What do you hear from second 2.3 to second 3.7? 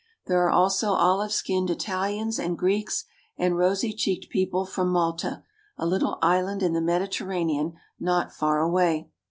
and Greeks and